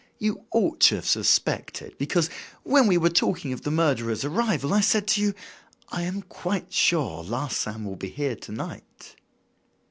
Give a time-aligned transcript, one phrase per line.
[0.17, 2.27] You ought to have suspected, because
[2.63, 5.35] when we were talking of the murderer's arrival, I said to you:
[5.89, 9.15] 'I am quite sure Larsan will be here to night.